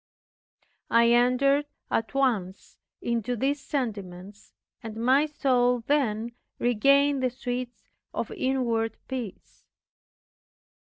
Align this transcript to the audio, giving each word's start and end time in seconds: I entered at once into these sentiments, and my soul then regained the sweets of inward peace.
I 0.89 1.09
entered 1.11 1.67
at 1.91 2.15
once 2.15 2.79
into 3.03 3.35
these 3.35 3.61
sentiments, 3.63 4.51
and 4.81 4.95
my 4.97 5.27
soul 5.27 5.81
then 5.81 6.31
regained 6.57 7.21
the 7.21 7.29
sweets 7.29 7.83
of 8.11 8.31
inward 8.31 8.97
peace. 9.07 9.63